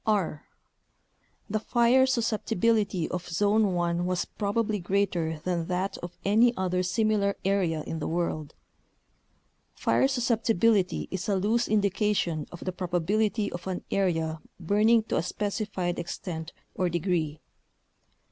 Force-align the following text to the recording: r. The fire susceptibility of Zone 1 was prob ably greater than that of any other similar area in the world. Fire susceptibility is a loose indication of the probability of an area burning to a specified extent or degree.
r. 0.07 0.47
The 1.47 1.59
fire 1.59 2.07
susceptibility 2.07 3.07
of 3.11 3.29
Zone 3.29 3.75
1 3.75 4.07
was 4.07 4.25
prob 4.25 4.57
ably 4.57 4.79
greater 4.79 5.39
than 5.43 5.67
that 5.67 5.95
of 5.99 6.17
any 6.25 6.57
other 6.57 6.81
similar 6.81 7.37
area 7.45 7.83
in 7.85 7.99
the 7.99 8.07
world. 8.07 8.55
Fire 9.75 10.07
susceptibility 10.07 11.07
is 11.11 11.29
a 11.29 11.35
loose 11.35 11.67
indication 11.67 12.47
of 12.51 12.61
the 12.61 12.71
probability 12.71 13.51
of 13.51 13.67
an 13.67 13.83
area 13.91 14.41
burning 14.59 15.03
to 15.03 15.17
a 15.17 15.21
specified 15.21 15.99
extent 15.99 16.51
or 16.73 16.89
degree. 16.89 17.39